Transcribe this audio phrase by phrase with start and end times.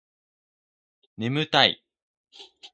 [1.15, 1.83] 眠たい